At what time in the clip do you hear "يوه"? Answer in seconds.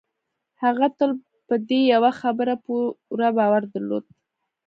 1.93-2.11